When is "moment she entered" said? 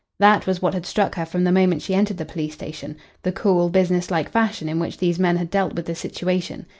1.51-2.17